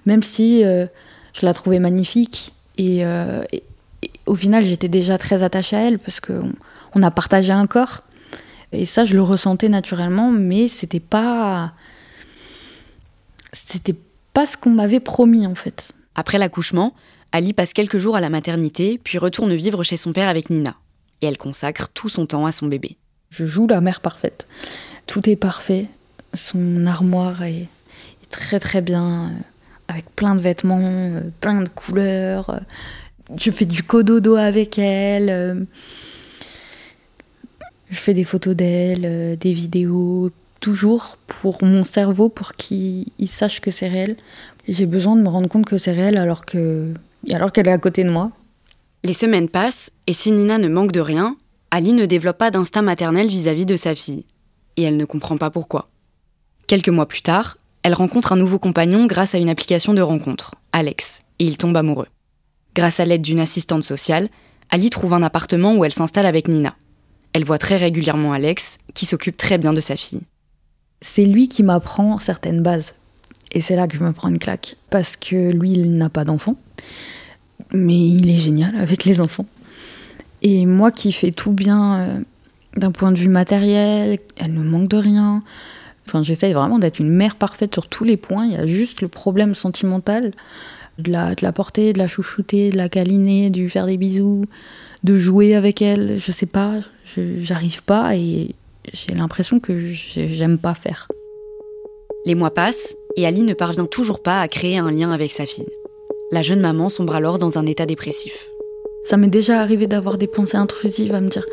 même 0.07 0.23
si 0.23 0.63
euh, 0.63 0.87
je 1.33 1.45
la 1.45 1.53
trouvais 1.53 1.81
magnifique 1.81 2.53
euh, 2.79 3.43
et, 3.53 3.65
au 4.27 4.37
final, 4.37 4.65
j'étais 4.65 4.87
déjà 4.87 5.19
très 5.19 5.43
attachée 5.43 5.75
à 5.75 5.81
elle 5.81 5.99
parce 5.99 6.21
qu'on 6.21 6.53
on 6.95 7.03
a 7.03 7.11
partagé 7.11 7.53
un 7.53 7.67
corps. 7.67 8.03
Et 8.71 8.85
ça, 8.85 9.03
je 9.03 9.15
le 9.15 9.23
ressentais 9.23 9.69
naturellement, 9.69 10.31
mais 10.31 10.69
c'était 10.69 11.01
pas. 11.01 11.73
C'était 13.53 13.97
pas 14.33 14.47
ce 14.47 14.57
qu'on 14.57 14.71
m'avait 14.71 15.01
promis 15.01 15.47
en 15.47 15.57
fait. 15.57 15.91
Après 16.15 16.39
l'accouchement, 16.39 16.95
Ali 17.33 17.53
passe 17.53 17.73
quelques 17.73 17.99
jours 17.99 18.17
à 18.17 18.21
la 18.21 18.31
maternité, 18.31 18.99
puis 19.03 19.19
retourne 19.19 19.53
vivre 19.55 19.83
chez 19.83 19.97
son 19.97 20.13
père 20.13 20.29
avec 20.29 20.51
Nina. 20.51 20.77
Et 21.23 21.27
elle 21.27 21.39
consacre 21.39 21.89
tout 21.95 22.09
son 22.09 22.27
temps 22.27 22.45
à 22.45 22.53
son 22.53 22.67
bébé. 22.67 22.97
Je 23.31 23.47
joue 23.47 23.67
la 23.67 23.81
mère 23.81 24.01
parfaite. 24.01 24.47
Tout 25.07 25.29
est 25.31 25.37
parfait. 25.37 25.87
Son 26.35 26.85
armoire 26.87 27.43
est, 27.43 27.69
très 28.33 28.59
très 28.59 28.81
bien 28.81 29.33
avec 29.87 30.05
plein 30.17 30.35
de 30.35 30.41
vêtements, 30.41 30.81
euh, 30.81 31.21
plein 31.41 31.63
de 31.63 31.69
couleurs. 31.69 32.51
Euh, 32.51 32.59
je 33.37 33.51
fais 33.51 33.67
du 33.67 33.83
cododo 33.85 34.35
avec 34.35 34.79
elle. 34.79 35.31
Euh, 35.31 35.65
je 37.91 37.99
fais 37.99 38.15
des 38.15 38.25
photos 38.25 38.57
d'elle, 38.57 39.37
des 39.39 39.53
vidéos, 39.53 40.31
toujours 40.61 41.19
pour 41.27 41.63
mon 41.63 41.83
cerveau, 41.83 42.31
pour 42.31 42.55
qu'il 42.55 43.07
sache 43.27 43.61
que 43.61 43.71
c'est 43.71 43.89
réel. 43.89 44.17
J'ai 44.67 44.87
besoin 44.87 45.15
de 45.15 45.21
me 45.21 45.29
rendre 45.29 45.49
compte 45.49 45.67
que 45.67 45.77
c'est 45.77 45.93
réel 45.93 46.17
alors 46.17 46.43
alors 47.31 47.53
qu'elle 47.53 47.69
est 47.69 47.73
à 47.73 47.79
côté 47.79 48.03
de 48.03 48.11
moi. 48.11 48.33
Les 49.05 49.15
semaines 49.15 49.49
passent 49.49 49.91
et 50.07 50.13
si 50.13 50.31
Nina 50.31 50.59
ne 50.59 50.69
manque 50.69 50.93
de 50.93 51.01
rien, 51.01 51.37
Ali 51.73 51.93
ne 51.93 52.07
développe 52.07 52.39
pas 52.39 52.53
d'instinct 52.53 52.83
maternel 52.83 53.27
vis-à-vis 53.27 53.67
de 53.67 53.77
sa 53.77 53.97
fille. 53.97 54.27
Et 54.77 54.83
elle 54.85 54.97
ne 54.97 55.05
comprend 55.05 55.37
pas 55.37 55.51
pourquoi. 55.51 55.89
Quelques 56.69 56.89
mois 56.89 57.09
plus 57.09 57.23
tard, 57.23 57.59
elle 57.83 57.95
rencontre 57.95 58.33
un 58.33 58.37
nouveau 58.37 58.61
compagnon 58.61 59.07
grâce 59.07 59.35
à 59.35 59.39
une 59.39 59.49
application 59.49 59.93
de 59.93 60.03
rencontre, 60.03 60.55
Alex, 60.73 61.23
et 61.41 61.45
ils 61.45 61.59
tombent 61.59 61.77
amoureux. 61.77 62.07
Grâce 62.77 63.01
à 63.01 63.05
l'aide 63.05 63.23
d'une 63.23 63.41
assistante 63.41 63.83
sociale, 63.83 64.29
Ali 64.71 64.89
trouve 64.89 65.15
un 65.15 65.23
appartement 65.25 65.75
où 65.75 65.85
elle 65.85 65.93
s'installe 65.93 66.27
avec 66.27 66.47
Nina. 66.47 66.77
Elle 67.33 67.45
voit 67.45 67.59
très 67.59 67.77
régulièrement 67.77 68.33
Alex, 68.33 68.79
qui 68.95 69.05
s'occupe 69.05 69.37
très 69.37 69.59
bien 69.59 69.73
de 69.73 69.81
sa 69.81 69.97
fille. 69.97 70.23
C'est 71.01 71.25
lui 71.25 71.49
qui 71.49 71.65
m'apprend 71.65 72.21
certaines 72.21 72.63
bases. 72.63 72.95
Et 73.51 73.61
c'est 73.61 73.75
là 73.75 73.89
que 73.89 73.97
je 73.97 74.05
me 74.05 74.13
prends 74.13 74.29
une 74.29 74.39
claque. 74.39 74.77
Parce 74.91 75.17
que 75.17 75.51
lui, 75.51 75.73
il 75.73 75.97
n'a 75.97 76.09
pas 76.09 76.25
d'enfant. 76.25 76.57
Mais 77.75 77.99
il 77.99 78.31
est 78.31 78.39
génial 78.39 78.77
avec 78.77 79.05
les 79.05 79.21
enfants. 79.21 79.47
Et 80.43 80.67
moi 80.67 80.91
qui 80.91 81.13
fais 81.13 81.31
tout 81.31 81.53
bien 81.53 82.01
euh, 82.01 82.21
d'un 82.77 82.91
point 82.91 83.13
de 83.13 83.19
vue 83.19 83.29
matériel, 83.29 84.19
elle 84.37 84.55
ne 84.55 84.63
manque 84.63 84.89
de 84.89 84.97
rien. 84.97 85.43
Enfin, 86.07 86.23
j'essaye 86.23 86.53
vraiment 86.53 86.79
d'être 86.79 86.99
une 86.99 87.11
mère 87.11 87.37
parfaite 87.37 87.73
sur 87.73 87.87
tous 87.87 88.05
les 88.05 88.17
points. 88.17 88.47
Il 88.47 88.53
y 88.53 88.57
a 88.57 88.67
juste 88.67 89.01
le 89.01 89.09
problème 89.09 89.55
sentimental 89.55 90.33
de 90.99 91.11
la, 91.11 91.35
de 91.35 91.43
la 91.43 91.53
porter, 91.53 91.93
de 91.93 91.99
la 91.99 92.09
chouchouter, 92.09 92.71
de 92.71 92.77
la 92.77 92.89
câliner, 92.89 93.51
de 93.51 93.61
lui 93.61 93.71
faire 93.71 93.87
des 93.87 93.97
bisous, 93.97 94.45
de 95.05 95.17
jouer 95.17 95.55
avec 95.55 95.81
elle. 95.81 96.19
Je 96.19 96.33
sais 96.33 96.47
pas, 96.47 96.75
j'arrive 97.39 97.83
pas 97.85 98.17
et 98.17 98.55
j'ai 98.93 99.15
l'impression 99.15 99.61
que 99.61 99.79
j'aime 99.79 100.59
pas 100.59 100.75
faire. 100.75 101.09
Les 102.27 102.35
mois 102.35 102.53
passent 102.53 102.97
et 103.17 103.27
Ali 103.27 103.43
ne 103.43 103.55
parvient 103.55 103.87
toujours 103.87 104.23
pas 104.23 104.41
à 104.41 104.49
créer 104.49 104.79
un 104.79 104.91
lien 104.91 105.13
avec 105.13 105.33
sa 105.33 105.47
fille. 105.47 105.67
La 106.33 106.41
jeune 106.41 106.61
maman 106.61 106.89
sombre 106.89 107.15
alors 107.15 107.39
dans 107.39 107.59
un 107.59 107.67
état 107.67 107.85
dépressif. 107.85 108.49
Ça 109.05 109.19
m'est 109.19 109.29
déjà 109.29 109.61
arrivé 109.61 109.87
d'avoir 109.87 110.17
des 110.17 110.27
pensées 110.27 110.57
intrusives 110.57 111.15
à 111.15 111.21
me 111.21 111.29
dire 111.29 111.47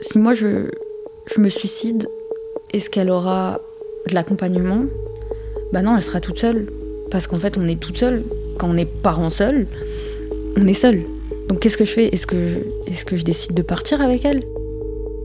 si 0.00 0.18
moi 0.18 0.34
je, 0.34 0.68
je 1.26 1.40
me 1.40 1.48
suicide, 1.48 2.08
est-ce 2.72 2.90
qu'elle 2.90 3.08
aura 3.08 3.60
de 4.08 4.14
l'accompagnement? 4.14 4.86
Bah 5.72 5.82
non, 5.82 5.94
elle 5.94 6.02
sera 6.02 6.20
toute 6.20 6.40
seule. 6.40 6.66
Parce 7.12 7.28
qu'en 7.28 7.36
fait, 7.36 7.56
on 7.56 7.68
est 7.68 7.78
toute 7.78 7.96
seule. 7.96 8.24
Quand 8.58 8.68
on 8.68 8.76
est 8.76 8.84
parent 8.84 9.30
seul, 9.30 9.68
on 10.56 10.66
est 10.66 10.74
seul. 10.74 11.02
Donc 11.48 11.60
qu'est-ce 11.60 11.76
que 11.76 11.84
je 11.84 11.92
fais? 11.92 12.08
Est-ce 12.08 12.26
que, 12.26 12.64
que 13.06 13.16
je 13.16 13.24
décide 13.24 13.54
de 13.54 13.62
partir 13.62 14.00
avec 14.00 14.24
elle? 14.24 14.42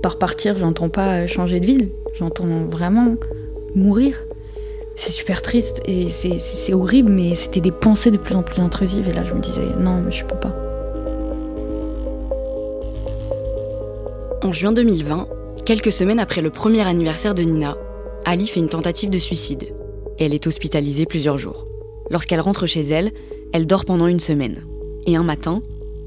Par 0.04 0.20
partir, 0.20 0.60
j'entends 0.60 0.90
pas 0.90 1.26
changer 1.26 1.60
de 1.60 1.66
ville. 1.66 1.90
J'entends 2.14 2.66
vraiment 2.70 3.16
mourir. 3.74 4.24
C'est 4.96 5.12
super 5.12 5.42
triste 5.42 5.82
et 5.86 6.10
c'est 6.10 6.74
horrible, 6.74 7.12
mais 7.12 7.36
c'était 7.36 7.62
des 7.62 7.72
pensées 7.72 8.12
de 8.12 8.18
plus 8.18 8.36
en 8.36 8.44
plus 8.44 8.60
intrusives. 8.60 9.08
Et 9.08 9.14
là, 9.14 9.24
je 9.26 9.34
me 9.34 9.40
disais, 9.40 9.66
non, 9.80 10.02
mais 10.02 10.12
je 10.12 10.24
peux 10.24 10.36
pas. 10.36 10.56
En 14.44 14.52
juin 14.52 14.72
2020, 14.72 15.28
quelques 15.66 15.92
semaines 15.92 16.20
après 16.20 16.42
le 16.42 16.50
premier 16.50 16.82
anniversaire 16.82 17.34
de 17.34 17.44
Nina, 17.44 17.78
Ali 18.26 18.48
fait 18.48 18.60
une 18.60 18.70
tentative 18.70 19.10
de 19.10 19.18
suicide. 19.18 19.74
Elle 20.20 20.34
est 20.34 20.48
hospitalisée 20.48 21.06
plusieurs 21.06 21.38
jours. 21.38 21.66
Lorsqu'elle 22.10 22.42
rentre 22.42 22.68
chez 22.68 22.82
elle, 22.82 23.12
elle 23.52 23.68
dort 23.68 23.86
pendant 23.86 24.08
une 24.08 24.20
semaine. 24.20 24.66
Et 25.06 25.16
un 25.16 25.24
matin, 25.24 25.62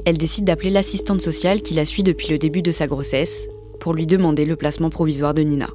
elle 0.04 0.18
décide 0.18 0.44
d'appeler 0.44 0.70
l'assistante 0.70 1.20
sociale 1.20 1.62
qui 1.62 1.74
la 1.74 1.84
suit 1.84 2.04
depuis 2.04 2.28
le 2.28 2.38
début 2.38 2.62
de 2.62 2.72
sa 2.72 2.86
grossesse 2.86 3.48
pour 3.80 3.94
lui 3.94 4.06
demander 4.06 4.44
le 4.44 4.56
placement 4.56 4.90
provisoire 4.90 5.34
de 5.34 5.42
Nina. 5.42 5.70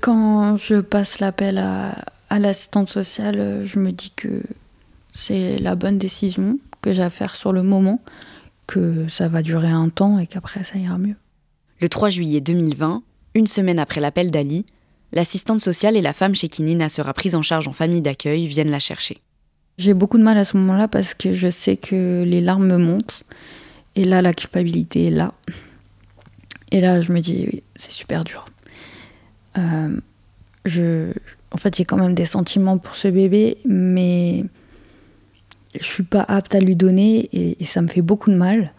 Quand 0.00 0.56
je 0.56 0.80
passe 0.80 1.20
l'appel 1.20 1.58
à, 1.58 2.38
l'assistante 2.38 2.88
sociale, 2.88 3.62
je 3.64 3.78
me 3.78 3.92
dis 3.92 4.12
que 4.14 4.42
c'est 5.12 5.58
la 5.58 5.74
bonne 5.74 5.98
décision 5.98 6.58
que 6.82 6.92
j'ai 6.92 7.02
à 7.02 7.10
faire 7.10 7.34
sur 7.36 7.52
le 7.52 7.62
moment, 7.62 8.00
que 8.66 9.08
ça 9.08 9.28
va 9.28 9.42
durer 9.42 9.68
un 9.68 9.88
temps 9.88 10.18
et 10.18 10.26
qu'après 10.26 10.64
ça 10.64 10.78
ira 10.78 10.98
mieux. 10.98 11.16
Le 11.80 11.88
3 11.88 12.10
juillet 12.10 12.40
2020, 12.40 13.02
une 13.34 13.46
semaine 13.46 13.78
après 13.78 14.00
l'appel 14.00 14.30
d'Ali, 14.30 14.66
l'assistante 15.12 15.60
sociale 15.60 15.96
et 15.96 16.02
la 16.02 16.12
femme 16.12 16.34
chez 16.34 16.48
qui 16.48 16.62
Nina 16.62 16.88
sera 16.88 17.12
prise 17.12 17.34
en 17.34 17.42
charge 17.42 17.68
en 17.68 17.72
famille 17.72 18.02
d'accueil 18.02 18.46
viennent 18.46 18.70
la 18.70 18.78
chercher. 18.78 19.20
J'ai 19.78 19.94
beaucoup 19.94 20.16
de 20.16 20.22
mal 20.22 20.38
à 20.38 20.44
ce 20.44 20.56
moment-là 20.56 20.88
parce 20.88 21.14
que 21.14 21.32
je 21.32 21.50
sais 21.50 21.76
que 21.76 22.24
les 22.26 22.40
larmes 22.40 22.66
me 22.66 22.78
montent. 22.78 23.24
Et 23.94 24.04
là, 24.04 24.22
la 24.22 24.32
culpabilité 24.32 25.06
est 25.06 25.10
là. 25.10 25.34
Et 26.70 26.80
là, 26.80 27.00
je 27.00 27.12
me 27.12 27.20
dis, 27.20 27.62
c'est 27.76 27.92
super 27.92 28.24
dur. 28.24 28.46
Euh, 29.58 30.00
je, 30.64 31.12
en 31.52 31.56
fait, 31.56 31.76
j'ai 31.76 31.84
quand 31.84 31.96
même 31.96 32.14
des 32.14 32.24
sentiments 32.24 32.78
pour 32.78 32.96
ce 32.96 33.08
bébé, 33.08 33.58
mais 33.64 34.44
je 35.78 35.84
suis 35.84 36.02
pas 36.02 36.24
apte 36.26 36.54
à 36.54 36.60
lui 36.60 36.76
donner 36.76 37.28
et, 37.32 37.64
ça 37.64 37.82
me 37.82 37.88
fait 37.88 38.02
beaucoup 38.02 38.30
de 38.30 38.36
mal. 38.36 38.72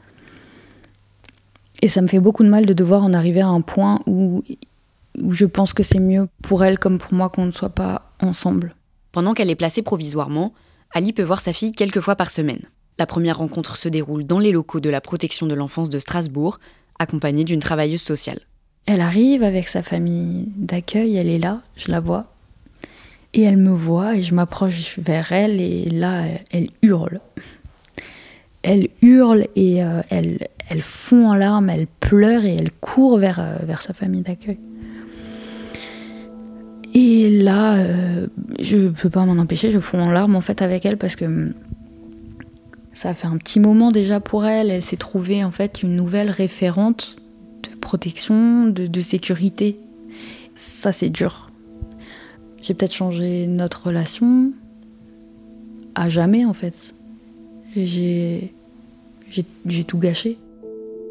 Et 1.81 1.89
ça 1.89 2.01
me 2.01 2.07
fait 2.07 2.19
beaucoup 2.19 2.43
de 2.43 2.49
mal 2.49 2.65
de 2.65 2.73
devoir 2.73 3.03
en 3.03 3.13
arriver 3.13 3.41
à 3.41 3.47
un 3.47 3.61
point 3.61 4.01
où, 4.07 4.43
où 5.21 5.33
je 5.33 5.45
pense 5.45 5.73
que 5.73 5.83
c'est 5.83 5.99
mieux 5.99 6.27
pour 6.41 6.63
elle 6.63 6.79
comme 6.79 6.97
pour 6.97 7.13
moi 7.13 7.29
qu'on 7.29 7.45
ne 7.45 7.51
soit 7.51 7.69
pas 7.69 8.11
ensemble. 8.19 8.75
Pendant 9.11 9.33
qu'elle 9.33 9.49
est 9.49 9.55
placée 9.55 9.83
provisoirement, 9.83 10.53
Ali 10.91 11.13
peut 11.13 11.23
voir 11.23 11.41
sa 11.41 11.53
fille 11.53 11.71
quelques 11.71 12.01
fois 12.01 12.15
par 12.15 12.31
semaine. 12.31 12.61
La 12.97 13.05
première 13.05 13.37
rencontre 13.37 13.77
se 13.77 13.89
déroule 13.89 14.25
dans 14.25 14.39
les 14.39 14.51
locaux 14.51 14.79
de 14.79 14.89
la 14.89 15.01
protection 15.01 15.45
de 15.45 15.53
l'enfance 15.53 15.89
de 15.89 15.99
Strasbourg, 15.99 16.59
accompagnée 16.97 17.43
d'une 17.43 17.59
travailleuse 17.59 18.01
sociale. 18.01 18.39
Elle 18.87 19.01
arrive 19.01 19.43
avec 19.43 19.67
sa 19.67 19.81
famille 19.81 20.45
d'accueil, 20.55 21.17
elle 21.17 21.27
est 21.27 21.39
là, 21.39 21.61
je 21.75 21.91
la 21.91 21.99
vois. 21.99 22.31
Et 23.33 23.41
elle 23.41 23.57
me 23.57 23.73
voit 23.73 24.15
et 24.15 24.21
je 24.21 24.33
m'approche 24.33 24.97
vers 24.97 25.33
elle 25.33 25.59
et 25.59 25.89
là, 25.89 26.23
elle 26.51 26.69
hurle. 26.81 27.19
Elle 28.63 28.87
hurle 29.01 29.45
et 29.57 29.83
euh, 29.83 30.01
elle, 30.09 30.39
fond 30.81 31.27
en 31.27 31.35
larmes, 31.35 31.69
elle 31.69 31.87
pleure 31.99 32.45
et 32.45 32.55
elle 32.55 32.71
court 32.71 33.17
vers, 33.17 33.41
euh, 33.41 33.57
vers 33.63 33.81
sa 33.81 33.93
famille 33.93 34.21
d'accueil. 34.21 34.57
Et 36.93 37.29
là, 37.29 37.75
euh, 37.75 38.27
je 38.61 38.87
peux 38.87 39.09
pas 39.09 39.25
m'en 39.25 39.39
empêcher, 39.39 39.69
je 39.69 39.79
fonds 39.79 40.01
en 40.01 40.11
larmes 40.11 40.37
en 40.37 40.41
fait 40.41 40.61
avec 40.61 40.85
elle 40.85 40.97
parce 40.97 41.17
que 41.17 41.25
hum, 41.25 41.53
ça 42.93 43.13
fait 43.13 43.27
un 43.27 43.37
petit 43.37 43.59
moment 43.59 43.91
déjà 43.91 44.21
pour 44.21 44.45
elle. 44.45 44.71
Elle 44.71 44.81
s'est 44.81 44.95
trouvée 44.95 45.43
en 45.43 45.51
fait 45.51 45.83
une 45.83 45.93
nouvelle 45.97 46.29
référente 46.29 47.17
de 47.71 47.75
protection, 47.79 48.67
de, 48.67 49.01
sécurité. 49.01 49.79
Ça 50.55 50.91
c'est 50.91 51.09
dur. 51.09 51.51
J'ai 52.61 52.73
peut-être 52.73 52.93
changé 52.93 53.47
notre 53.47 53.87
relation 53.87 54.51
à 55.95 56.09
jamais 56.09 56.45
en 56.45 56.53
fait. 56.53 56.93
J'ai 57.75 58.53
j'ai 59.65 59.83
tout 59.83 59.97
gâché. 59.97 60.37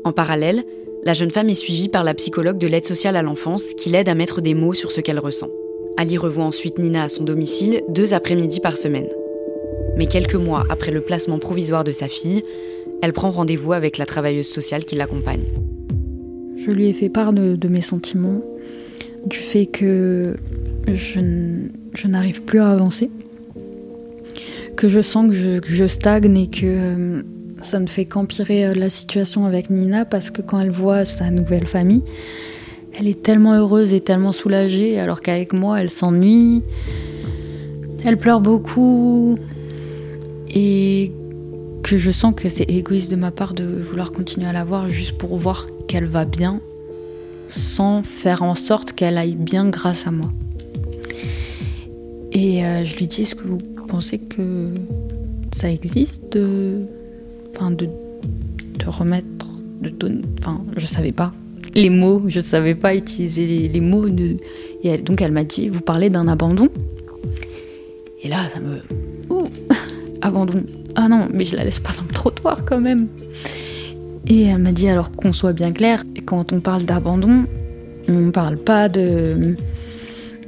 En 0.05 0.13
parallèle, 0.13 0.65
la 1.05 1.15
jeune 1.15 1.31
femme 1.31 1.51
est 1.51 1.55
suivie 1.55 1.89
par 1.89 2.03
la 2.03 2.15
psychologue 2.15 2.59
de 2.59 2.67
l'aide 2.67 2.85
sociale 2.85 3.17
à 3.17 3.23
l'enfance 3.23 3.75
qui 3.75 3.91
l'aide 3.91 4.09
à 4.09 4.15
mettre 4.15 4.41
des 4.41 4.55
mots 4.55 4.75
sur 4.75 4.91
ce 4.91 5.01
qu'elle 5.01 5.19
ressent. 5.19 5.49
Ali 5.97 6.19
revoit 6.19 6.45
ensuite 6.45 6.79
Nina 6.79 7.05
à 7.05 7.09
son 7.09 7.25
domicile 7.25 7.83
deux 7.89 8.13
après-midi 8.13 8.61
par 8.61 8.77
semaine. 8.77 9.09
Mais 9.97 10.07
quelques 10.07 10.35
mois 10.35 10.65
après 10.69 10.91
le 10.91 11.01
placement 11.01 11.39
provisoire 11.39 11.85
de 11.85 11.93
sa 11.93 12.09
fille, 12.09 12.43
elle 13.03 13.13
prend 13.13 13.31
rendez-vous 13.31 13.73
avec 13.73 13.99
la 13.99 14.07
travailleuse 14.07 14.49
sociale 14.49 14.85
qui 14.85 14.95
l'accompagne. 14.95 15.45
Je 16.67 16.73
lui 16.73 16.89
ai 16.89 16.93
fait 16.93 17.09
part 17.09 17.33
de, 17.33 17.69
mes 17.69 17.81
sentiments, 17.81 18.43
du 19.25 19.37
fait 19.37 19.67
que 19.67 20.37
je, 20.89 22.09
n'arrive 22.09 22.43
plus 22.43 22.59
à 22.59 22.71
avancer, 22.71 23.09
que 24.75 24.89
je 24.89 25.01
sens 25.01 25.29
que 25.29 25.61
je, 25.65 25.87
stagne 25.87 26.37
et 26.37 26.49
que 26.49 26.65
euh, 26.65 27.23
ça 27.63 27.79
ne 27.79 27.87
fait 27.87 28.05
qu'empirer 28.05 28.67
euh, 28.67 28.75
la 28.75 28.91
situation 28.91 29.47
avec 29.47 29.71
Nina 29.71 30.05
parce 30.05 30.33
que 30.33 30.43
quand 30.43 30.59
elle 30.59 30.71
voit 30.71 31.05
sa 31.05 31.31
nouvelle 31.31 31.69
famille, 31.69 32.03
elle 32.99 33.07
est 33.07 33.23
tellement 33.23 33.55
heureuse 33.55 33.93
et 33.93 34.01
tellement 34.01 34.33
soulagée, 34.33 34.99
alors 34.99 35.21
qu'avec 35.21 35.53
moi, 35.53 35.81
elle 35.81 35.91
s'ennuie. 35.91 36.63
Elle 38.05 38.17
pleure 38.17 38.41
beaucoup. 38.41 39.37
Et 40.49 41.13
que 41.85 41.97
je 41.97 42.11
sens 42.11 42.35
que 42.35 42.49
c'est 42.49 42.69
égoïste 42.69 43.13
de 43.13 43.17
ma 43.17 43.31
part 43.31 43.55
de 43.55 43.65
vouloir 43.65 44.11
continuer 44.11 44.49
à 44.49 44.53
la 44.53 44.65
voir 44.65 44.89
juste 44.89 45.17
pour 45.17 45.37
voir 45.37 45.69
qu'elle 45.89 46.07
va 46.07 46.25
bien, 46.25 46.61
sans 47.49 48.03
faire 48.03 48.43
en 48.43 48.55
sorte 48.55 48.93
qu'elle 48.93 49.19
aille 49.19 49.37
bien 49.37 49.69
grâce 49.69 50.07
à 50.07 50.11
moi. 50.11 50.31
Et 52.33 52.65
euh, 52.65 52.85
je 52.85 52.97
lui 52.97 53.07
dis, 53.07 53.23
est-ce 53.23 53.35
que 53.35 53.47
vous 53.47 53.59
pensez 53.89 54.19
que 54.19 54.71
ça 55.55 55.71
existe 55.71 56.33
de, 56.33 56.83
enfin, 57.55 57.71
de, 57.71 57.87
de 57.87 58.89
remettre, 58.89 59.47
de 59.81 59.89
donner, 59.89 60.23
enfin, 60.39 60.63
je 60.77 60.87
savais 60.87 61.13
pas 61.13 61.33
les 61.77 61.91
mots. 61.91 62.23
Je 62.27 62.41
savais 62.41 62.75
pas 62.75 62.97
utiliser 62.97 63.69
les, 63.69 63.81
mots. 63.81 64.09
De... 64.09 64.39
Et 64.83 64.97
donc 64.99 65.21
elle 65.21 65.33
m'a 65.33 65.45
dit, 65.45 65.69
vous 65.69 65.83
parlez 65.83 66.11
d'un 66.11 66.27
abandon 66.27 66.69
Et 68.23 68.29
là, 68.29 68.49
ça 68.53 68.59
me... 68.59 68.81
Ouh 69.31 69.47
Abandon. 70.23 70.65
Ah 70.97 71.09
non, 71.09 71.29
mais 71.33 71.45
je 71.45 71.57
la 71.57 71.65
laisse 71.65 71.79
pas 71.79 71.93
dans 71.97 72.05
le 72.09 72.15
trottoir 72.15 72.65
quand 72.65 72.81
même. 72.81 73.07
Et 74.29 74.43
elle 74.43 74.59
m'a 74.59 74.73
dit, 74.73 74.89
alors 74.89 75.13
qu'on 75.13 75.33
soit 75.33 75.53
bien 75.53 75.73
clair, 75.73 76.05
quand 76.25 76.53
on 76.53 76.61
parle 76.61 76.85
d'abandon, 76.85 77.47
on 78.09 78.21
ne 78.21 78.31
parle 78.31 78.57
pas 78.57 78.89
de, 78.89 79.55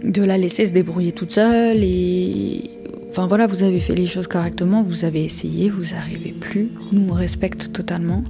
de 0.03 0.23
la 0.23 0.37
laisser 0.37 0.67
se 0.67 0.73
débrouiller 0.73 1.13
toute 1.13 1.33
seule. 1.33 1.79
Et 1.83 2.71
enfin 3.11 3.27
voilà, 3.27 3.47
vous 3.47 3.63
avez 3.63 3.79
fait 3.79 3.95
les 3.95 4.07
choses 4.07 4.27
correctement, 4.27 4.83
vous 4.83 5.05
avez 5.05 5.25
essayé, 5.25 5.71
vous 5.71 5.95
n'arrivez 5.95 6.33
plus. 6.33 6.71
Nous, 6.93 7.07
on 7.09 7.13
respecte 7.13 7.73
totalement. 7.73 8.25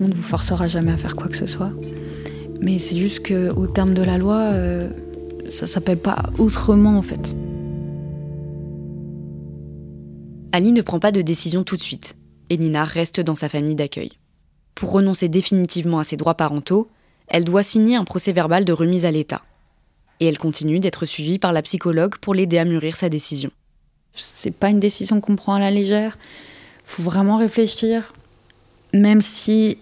On 0.00 0.08
ne 0.08 0.12
vous 0.12 0.22
forcera 0.22 0.66
jamais 0.66 0.92
à 0.92 0.96
faire 0.96 1.16
quoi 1.16 1.28
que 1.28 1.36
ce 1.36 1.46
soit. 1.46 1.72
Mais 2.60 2.78
c'est 2.78 2.96
juste 2.96 3.26
qu'au 3.26 3.66
terme 3.66 3.94
de 3.94 4.02
la 4.02 4.18
loi, 4.18 4.38
euh, 4.38 4.88
ça 5.48 5.66
s'appelle 5.66 5.98
pas 5.98 6.24
autrement 6.38 6.96
en 6.96 7.02
fait. 7.02 7.34
Ali 10.52 10.72
ne 10.72 10.82
prend 10.82 11.00
pas 11.00 11.10
de 11.10 11.20
décision 11.20 11.64
tout 11.64 11.76
de 11.76 11.82
suite, 11.82 12.16
et 12.48 12.56
Nina 12.56 12.84
reste 12.84 13.20
dans 13.20 13.34
sa 13.34 13.48
famille 13.48 13.74
d'accueil. 13.74 14.12
Pour 14.74 14.92
renoncer 14.92 15.28
définitivement 15.28 16.00
à 16.00 16.04
ses 16.04 16.16
droits 16.16 16.34
parentaux, 16.34 16.88
elle 17.28 17.44
doit 17.44 17.62
signer 17.62 17.96
un 17.96 18.04
procès 18.04 18.32
verbal 18.32 18.64
de 18.64 18.72
remise 18.72 19.04
à 19.04 19.10
l'État. 19.10 19.42
Et 20.20 20.26
elle 20.26 20.38
continue 20.38 20.78
d'être 20.78 21.06
suivie 21.06 21.38
par 21.38 21.52
la 21.52 21.62
psychologue 21.62 22.16
pour 22.16 22.34
l'aider 22.34 22.58
à 22.58 22.64
mûrir 22.64 22.96
sa 22.96 23.08
décision. 23.08 23.50
C'est 24.12 24.52
pas 24.52 24.68
une 24.68 24.80
décision 24.80 25.20
qu'on 25.20 25.36
prend 25.36 25.54
à 25.54 25.58
la 25.58 25.70
légère. 25.70 26.18
Faut 26.84 27.02
vraiment 27.02 27.36
réfléchir. 27.36 28.12
Même 28.92 29.22
si 29.22 29.78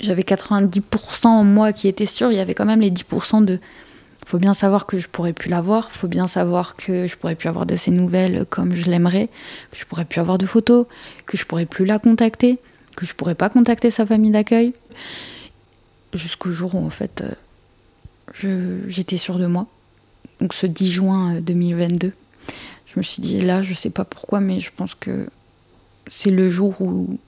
j'avais 0.00 0.22
90% 0.22 1.26
en 1.26 1.44
moi 1.44 1.72
qui 1.72 1.86
était 1.86 2.06
sûr, 2.06 2.32
il 2.32 2.36
y 2.36 2.40
avait 2.40 2.54
quand 2.54 2.64
même 2.64 2.80
les 2.80 2.90
10% 2.90 3.44
de 3.44 3.60
faut 4.26 4.38
bien 4.38 4.54
savoir 4.54 4.86
que 4.86 4.98
je 4.98 5.08
pourrais 5.08 5.32
plus 5.32 5.50
la 5.50 5.60
voir, 5.60 5.90
faut 5.90 6.06
bien 6.06 6.28
savoir 6.28 6.76
que 6.76 7.08
je 7.08 7.16
pourrais 7.16 7.34
plus 7.34 7.48
avoir 7.48 7.66
de 7.66 7.74
ses 7.74 7.90
nouvelles 7.90 8.44
comme 8.48 8.76
je 8.76 8.88
l'aimerais, 8.88 9.28
que 9.72 9.78
je 9.78 9.84
pourrais 9.84 10.04
plus 10.04 10.20
avoir 10.20 10.38
de 10.38 10.46
photos, 10.46 10.86
que 11.26 11.36
je 11.36 11.44
pourrais 11.46 11.66
plus 11.66 11.84
la 11.84 11.98
contacter, 11.98 12.58
que 13.00 13.06
je 13.06 13.14
pourrais 13.14 13.34
pas 13.34 13.48
contacter 13.48 13.90
sa 13.90 14.04
famille 14.04 14.30
d'accueil. 14.30 14.74
Jusqu'au 16.12 16.52
jour 16.52 16.74
où 16.74 16.84
en 16.84 16.90
fait 16.90 17.24
j'étais 18.34 19.16
sûre 19.16 19.38
de 19.38 19.46
moi. 19.46 19.66
Donc 20.40 20.54
ce 20.54 20.66
10 20.66 20.90
juin 20.90 21.40
2022, 21.40 22.12
je 22.86 22.98
me 22.98 23.02
suis 23.02 23.22
dit 23.22 23.40
là, 23.40 23.62
je 23.62 23.74
sais 23.74 23.90
pas 23.90 24.04
pourquoi, 24.04 24.40
mais 24.40 24.60
je 24.60 24.70
pense 24.74 24.94
que 24.94 25.28
c'est 26.08 26.30
le 26.30 26.48
jour 26.50 26.80
où 26.80 27.18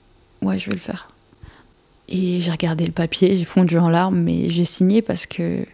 ouais, 0.41 0.59
je 0.59 0.67
vais 0.67 0.75
le 0.75 0.81
faire. 0.81 1.09
Et 2.07 2.39
j'ai 2.41 2.51
regardé 2.51 2.85
le 2.85 2.91
papier, 2.91 3.35
j'ai 3.35 3.45
fondu 3.45 3.77
en 3.77 3.89
larmes, 3.89 4.19
mais 4.19 4.49
j'ai 4.49 4.65
signé 4.65 5.01
parce 5.01 5.25
que 5.25 5.65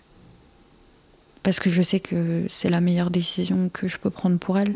parce 1.43 1.59
que 1.59 1.69
je 1.69 1.81
sais 1.81 1.99
que 1.99 2.45
c'est 2.49 2.69
la 2.69 2.81
meilleure 2.81 3.09
décision 3.09 3.69
que 3.69 3.87
je 3.87 3.97
peux 3.97 4.09
prendre 4.09 4.37
pour 4.37 4.57
elle. 4.57 4.75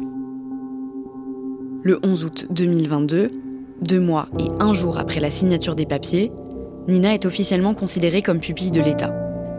Le 1.84 2.00
11 2.04 2.24
août 2.24 2.48
2022, 2.50 3.32
deux 3.84 4.00
mois 4.00 4.28
et 4.40 4.48
un 4.60 4.74
jour 4.74 4.98
après 4.98 5.20
la 5.20 5.30
signature 5.30 5.76
des 5.76 5.86
papiers, 5.86 6.32
Nina 6.88 7.14
est 7.14 7.26
officiellement 7.26 7.74
considérée 7.74 8.22
comme 8.22 8.40
pupille 8.40 8.72
de 8.72 8.82
l'État. 8.82 9.14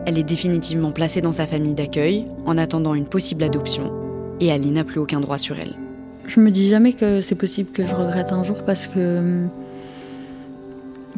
Elle 0.07 0.19
est 0.19 0.25
définitivement 0.25 0.91
placée 0.91 1.21
dans 1.21 1.33
sa 1.33 1.47
famille 1.47 1.75
d'accueil 1.75 2.27
en 2.47 2.59
attendant 2.59 2.95
une 2.95 3.07
possible 3.07 3.45
adoption 3.45 3.93
et 4.41 4.51
Ali 4.51 4.71
n'a 4.71 4.85
plus 4.85 5.01
aucun 5.01 5.21
droit 5.21 5.39
sur 5.39 5.59
elle. 5.59 5.75
Je 6.27 6.41
me 6.41 6.51
dis 6.51 6.69
jamais 6.69 6.95
que 6.95 7.21
c'est 7.21 7.35
possible 7.35 7.71
que 7.71 7.87
je 7.87 7.95
regrette 7.95 8.33
un 8.33 8.43
jour 8.43 8.65
parce 8.65 8.87
que 8.87 9.47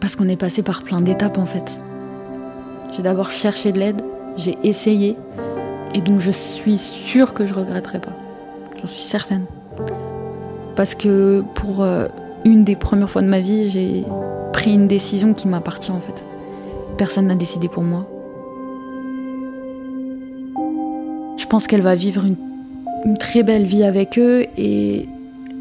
parce 0.00 0.14
qu'on 0.14 0.28
est 0.28 0.36
passé 0.36 0.62
par 0.62 0.82
plein 0.82 1.00
d'étapes 1.00 1.38
en 1.38 1.46
fait. 1.46 1.82
J'ai 2.92 3.02
d'abord 3.02 3.30
cherché 3.30 3.72
de 3.72 3.78
l'aide, 3.78 4.02
j'ai 4.36 4.56
essayé, 4.62 5.16
et 5.94 6.00
donc 6.00 6.20
je 6.20 6.30
suis 6.30 6.78
sûre 6.78 7.34
que 7.34 7.46
je 7.46 7.54
regretterai 7.54 8.00
pas. 8.00 8.12
J'en 8.80 8.86
suis 8.86 9.08
certaine. 9.08 9.46
Parce 10.76 10.94
que 10.94 11.42
pour 11.54 11.82
euh, 11.82 12.06
une 12.46 12.62
des 12.62 12.76
premières 12.76 13.10
fois 13.10 13.22
de 13.22 13.26
ma 13.26 13.40
vie, 13.40 13.68
j'ai 13.68 14.04
pris 14.52 14.72
une 14.72 14.86
décision 14.86 15.34
qui 15.34 15.48
m'appartient 15.48 15.90
en 15.90 15.98
fait. 15.98 16.24
Personne 16.96 17.26
n'a 17.26 17.34
décidé 17.34 17.68
pour 17.68 17.82
moi. 17.82 18.08
Je 21.36 21.44
pense 21.46 21.66
qu'elle 21.66 21.82
va 21.82 21.96
vivre 21.96 22.24
une, 22.24 22.36
très 23.18 23.42
belle 23.42 23.64
vie 23.64 23.84
avec 23.84 24.18
eux 24.18 24.46
et 24.56 25.08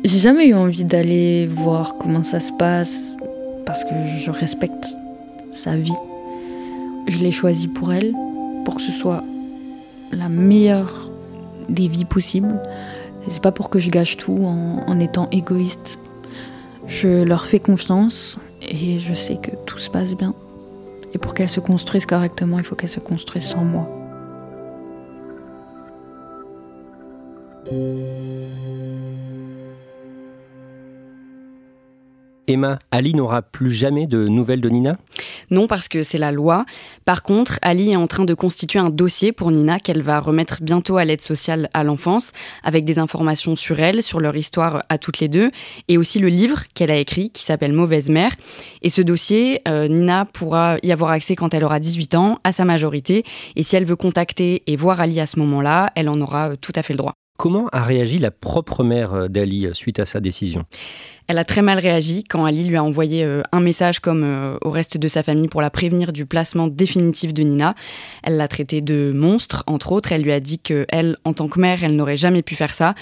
j'ai 0.03 0.17
jamais 0.19 0.47
eu 0.47 0.53
envie 0.53 0.83
d'aller 0.83 1.47
voir 1.47 1.97
comment 1.97 2.23
ça 2.23 2.39
se 2.39 2.51
passe 2.51 3.11
parce 3.65 3.83
que 3.83 3.89
je 4.03 4.31
respecte 4.31 4.87
sa 5.51 5.75
vie. 5.77 5.93
Je 7.07 7.17
l'ai 7.19 7.31
choisi 7.31 7.67
pour 7.67 7.93
elle, 7.93 8.13
pour 8.63 8.75
que 8.75 8.81
ce 8.81 8.91
soit 8.91 9.23
la 10.11 10.29
meilleure 10.29 11.11
des 11.67 11.87
vies 11.87 12.05
possibles. 12.05 12.61
C'est 13.27 13.41
pas 13.41 13.51
pour 13.51 13.69
que 13.69 13.79
je 13.79 13.89
gâche 13.89 14.17
tout 14.17 14.39
en, 14.45 14.99
étant 14.99 15.27
égoïste. 15.31 15.99
Je 16.87 17.23
leur 17.23 17.45
fais 17.45 17.59
confiance 17.59 18.37
et 18.61 18.99
je 18.99 19.13
sais 19.13 19.37
que 19.37 19.51
tout 19.65 19.79
se 19.79 19.89
passe 19.89 20.15
bien. 20.15 20.33
Et 21.13 21.17
pour 21.17 21.33
qu'elles 21.33 21.49
se 21.49 21.59
construisent 21.59 22.05
correctement, 22.05 22.57
il 22.59 22.65
faut 22.65 22.75
qu'elles 22.75 22.89
se 22.89 22.99
construisent 22.99 23.45
sans 23.45 23.63
moi. 23.63 23.89
Emma, 32.47 32.79
Ali 32.91 33.13
n'aura 33.13 33.41
plus 33.41 33.71
jamais 33.71 34.07
de 34.07 34.27
nouvelles 34.27 34.61
de 34.61 34.69
Nina? 34.69 34.97
Non, 35.51 35.67
parce 35.67 35.87
que 35.87 36.03
c'est 36.03 36.17
la 36.17 36.31
loi. 36.31 36.65
Par 37.05 37.23
contre, 37.23 37.59
Ali 37.61 37.91
est 37.91 37.95
en 37.95 38.07
train 38.07 38.25
de 38.25 38.33
constituer 38.33 38.79
un 38.79 38.89
dossier 38.89 39.31
pour 39.31 39.51
Nina 39.51 39.79
qu'elle 39.79 40.01
va 40.01 40.19
remettre 40.19 40.61
bientôt 40.61 40.97
à 40.97 41.05
l'aide 41.05 41.21
sociale 41.21 41.69
à 41.73 41.83
l'enfance, 41.83 42.31
avec 42.63 42.85
des 42.85 42.99
informations 42.99 43.55
sur 43.55 43.79
elle, 43.79 44.03
sur 44.03 44.19
leur 44.19 44.35
histoire 44.35 44.83
à 44.89 44.97
toutes 44.97 45.19
les 45.19 45.27
deux, 45.27 45.51
et 45.87 45.97
aussi 45.97 46.19
le 46.19 46.27
livre 46.27 46.63
qu'elle 46.73 46.91
a 46.91 46.97
écrit 46.97 47.29
qui 47.29 47.43
s'appelle 47.43 47.73
Mauvaise 47.73 48.09
mère. 48.09 48.35
Et 48.81 48.89
ce 48.89 49.01
dossier, 49.01 49.61
euh, 49.67 49.87
Nina 49.87 50.25
pourra 50.25 50.77
y 50.83 50.91
avoir 50.91 51.11
accès 51.11 51.35
quand 51.35 51.53
elle 51.53 51.63
aura 51.63 51.79
18 51.79 52.15
ans, 52.15 52.39
à 52.43 52.51
sa 52.51 52.65
majorité, 52.65 53.23
et 53.55 53.63
si 53.63 53.75
elle 53.75 53.85
veut 53.85 53.95
contacter 53.95 54.63
et 54.67 54.75
voir 54.75 55.01
Ali 55.01 55.19
à 55.19 55.27
ce 55.27 55.39
moment-là, 55.39 55.91
elle 55.95 56.09
en 56.09 56.19
aura 56.21 56.49
euh, 56.51 56.55
tout 56.59 56.73
à 56.75 56.83
fait 56.83 56.93
le 56.93 56.97
droit. 56.97 57.13
Comment 57.37 57.67
a 57.73 57.83
réagi 57.83 58.17
la 58.17 58.31
propre 58.31 58.83
mère 58.83 59.13
euh, 59.13 59.27
d'Ali 59.27 59.67
suite 59.73 59.99
à 59.99 60.05
sa 60.05 60.21
décision? 60.21 60.63
Elle 61.27 61.37
a 61.37 61.45
très 61.45 61.61
mal 61.61 61.79
réagi 61.79 62.23
quand 62.23 62.45
Ali 62.45 62.63
lui 62.65 62.75
a 62.75 62.83
envoyé 62.83 63.23
euh, 63.23 63.41
un 63.51 63.59
message 63.59 63.99
comme 63.99 64.23
euh, 64.23 64.57
au 64.61 64.69
reste 64.69 64.97
de 64.97 65.07
sa 65.07 65.23
famille 65.23 65.47
pour 65.47 65.61
la 65.61 65.69
prévenir 65.69 66.13
du 66.13 66.25
placement 66.25 66.67
définitif 66.67 67.33
de 67.33 67.43
Nina. 67.43 67.75
Elle 68.23 68.37
l'a 68.37 68.47
traité 68.47 68.81
de 68.81 69.11
monstre, 69.13 69.63
entre 69.67 69.91
autres. 69.91 70.11
Elle 70.11 70.21
lui 70.21 70.31
a 70.31 70.39
dit 70.39 70.59
que 70.59 70.85
elle, 70.89 71.17
en 71.25 71.33
tant 71.33 71.47
que 71.47 71.59
mère, 71.59 71.83
elle 71.83 71.95
n'aurait 71.95 72.17
jamais 72.17 72.41
pu 72.41 72.55
faire 72.55 72.73
ça. 72.73 72.93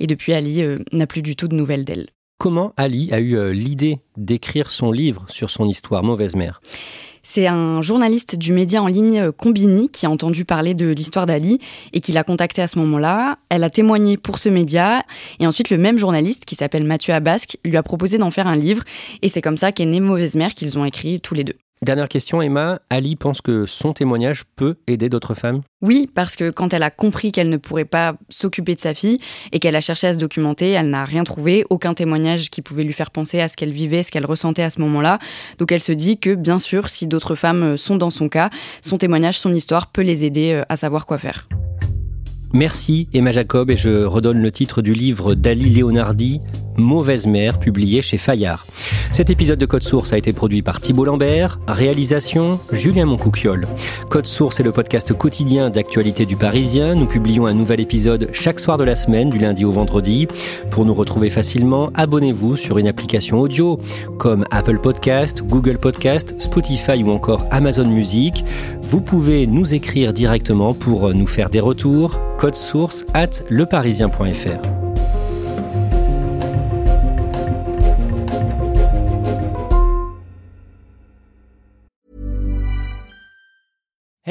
Et 0.00 0.06
depuis, 0.06 0.32
Ali 0.32 0.62
euh, 0.62 0.78
n'a 0.92 1.06
plus 1.06 1.22
du 1.22 1.36
tout 1.36 1.48
de 1.48 1.54
nouvelles 1.54 1.84
d'elle. 1.84 2.08
Comment 2.38 2.72
Ali 2.76 3.08
a 3.12 3.20
eu 3.20 3.52
l'idée 3.52 4.00
d'écrire 4.16 4.68
son 4.68 4.90
livre 4.90 5.26
sur 5.28 5.48
son 5.48 5.68
histoire 5.68 6.02
Mauvaise 6.02 6.34
mère? 6.34 6.60
C'est 7.22 7.46
un 7.46 7.82
journaliste 7.82 8.36
du 8.36 8.52
média 8.52 8.82
en 8.82 8.86
ligne 8.86 9.20
euh, 9.20 9.32
Combini 9.32 9.88
qui 9.88 10.06
a 10.06 10.10
entendu 10.10 10.44
parler 10.44 10.74
de 10.74 10.88
l'histoire 10.88 11.26
d'Ali 11.26 11.60
et 11.92 12.00
qui 12.00 12.12
l'a 12.12 12.24
contacté 12.24 12.62
à 12.62 12.68
ce 12.68 12.78
moment-là. 12.78 13.38
Elle 13.48 13.64
a 13.64 13.70
témoigné 13.70 14.16
pour 14.16 14.38
ce 14.38 14.48
média 14.48 15.02
et 15.40 15.46
ensuite 15.46 15.70
le 15.70 15.78
même 15.78 15.98
journaliste 15.98 16.44
qui 16.44 16.56
s'appelle 16.56 16.84
Mathieu 16.84 17.14
Abasque 17.14 17.58
lui 17.64 17.76
a 17.76 17.82
proposé 17.82 18.18
d'en 18.18 18.30
faire 18.30 18.46
un 18.46 18.56
livre 18.56 18.82
et 19.22 19.28
c'est 19.28 19.42
comme 19.42 19.56
ça 19.56 19.72
qu'est 19.72 19.86
né 19.86 20.00
Mauvaise 20.00 20.34
Mère 20.34 20.54
qu'ils 20.54 20.78
ont 20.78 20.84
écrit 20.84 21.20
tous 21.20 21.34
les 21.34 21.44
deux. 21.44 21.61
Dernière 21.82 22.08
question, 22.08 22.40
Emma. 22.40 22.80
Ali 22.90 23.16
pense 23.16 23.40
que 23.40 23.66
son 23.66 23.92
témoignage 23.92 24.44
peut 24.54 24.76
aider 24.86 25.08
d'autres 25.08 25.34
femmes? 25.34 25.62
Oui, 25.80 26.08
parce 26.14 26.36
que 26.36 26.50
quand 26.50 26.72
elle 26.72 26.84
a 26.84 26.90
compris 26.90 27.32
qu'elle 27.32 27.48
ne 27.48 27.56
pourrait 27.56 27.84
pas 27.84 28.14
s'occuper 28.28 28.76
de 28.76 28.80
sa 28.80 28.94
fille 28.94 29.18
et 29.50 29.58
qu'elle 29.58 29.74
a 29.74 29.80
cherché 29.80 30.06
à 30.06 30.14
se 30.14 30.18
documenter, 30.20 30.70
elle 30.70 30.90
n'a 30.90 31.04
rien 31.04 31.24
trouvé, 31.24 31.64
aucun 31.70 31.92
témoignage 31.92 32.50
qui 32.50 32.62
pouvait 32.62 32.84
lui 32.84 32.92
faire 32.92 33.10
penser 33.10 33.40
à 33.40 33.48
ce 33.48 33.56
qu'elle 33.56 33.72
vivait, 33.72 34.04
ce 34.04 34.12
qu'elle 34.12 34.26
ressentait 34.26 34.62
à 34.62 34.70
ce 34.70 34.80
moment-là. 34.80 35.18
Donc 35.58 35.72
elle 35.72 35.82
se 35.82 35.90
dit 35.90 36.18
que, 36.18 36.36
bien 36.36 36.60
sûr, 36.60 36.88
si 36.88 37.08
d'autres 37.08 37.34
femmes 37.34 37.76
sont 37.76 37.96
dans 37.96 38.10
son 38.10 38.28
cas, 38.28 38.50
son 38.80 38.96
témoignage, 38.96 39.40
son 39.40 39.52
histoire 39.52 39.90
peut 39.90 40.02
les 40.02 40.24
aider 40.24 40.52
euh, 40.52 40.62
à 40.68 40.76
savoir 40.76 41.04
quoi 41.04 41.18
faire. 41.18 41.48
Merci 42.52 43.08
Emma 43.14 43.32
Jacob 43.32 43.70
et 43.70 43.76
je 43.78 44.04
redonne 44.04 44.38
le 44.38 44.52
titre 44.52 44.82
du 44.82 44.92
livre 44.92 45.34
d'Ali 45.34 45.70
Leonardi, 45.70 46.40
Mauvaise 46.76 47.26
mère, 47.26 47.58
publié 47.58 48.02
chez 48.02 48.18
Fayard. 48.18 48.66
Cet 49.12 49.28
épisode 49.28 49.58
de 49.58 49.66
Code 49.66 49.82
Source 49.82 50.14
a 50.14 50.16
été 50.16 50.32
produit 50.32 50.62
par 50.62 50.80
Thibault 50.80 51.04
Lambert, 51.04 51.60
réalisation 51.68 52.58
Julien 52.72 53.04
Moncouquiole. 53.04 53.66
Code 54.08 54.24
Source 54.26 54.58
est 54.58 54.62
le 54.62 54.72
podcast 54.72 55.12
quotidien 55.12 55.68
d'actualité 55.68 56.24
du 56.24 56.36
Parisien. 56.36 56.94
Nous 56.94 57.04
publions 57.04 57.44
un 57.44 57.52
nouvel 57.52 57.80
épisode 57.80 58.30
chaque 58.32 58.58
soir 58.58 58.78
de 58.78 58.84
la 58.84 58.94
semaine, 58.94 59.28
du 59.28 59.38
lundi 59.38 59.66
au 59.66 59.70
vendredi. 59.70 60.28
Pour 60.70 60.86
nous 60.86 60.94
retrouver 60.94 61.28
facilement, 61.28 61.90
abonnez-vous 61.94 62.56
sur 62.56 62.78
une 62.78 62.88
application 62.88 63.38
audio 63.38 63.78
comme 64.18 64.46
Apple 64.50 64.78
Podcast, 64.78 65.42
Google 65.42 65.76
Podcast, 65.76 66.34
Spotify 66.38 67.04
ou 67.04 67.10
encore 67.10 67.46
Amazon 67.50 67.88
Music. 67.88 68.46
Vous 68.80 69.02
pouvez 69.02 69.46
nous 69.46 69.74
écrire 69.74 70.14
directement 70.14 70.72
pour 70.72 71.12
nous 71.12 71.26
faire 71.26 71.50
des 71.50 71.60
retours. 71.60 72.18
Code 72.38 72.56
source 72.56 73.04
at 73.12 73.42
leparisien.fr. 73.50 74.81